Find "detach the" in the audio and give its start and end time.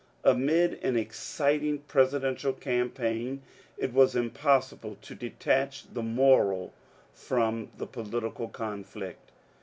5.13-6.01